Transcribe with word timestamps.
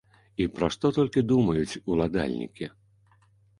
І 0.43 0.45
пра 0.55 0.69
што 0.75 0.91
толькі 0.97 1.23
думаюць 1.33 1.79
уладальнікі? 1.93 2.73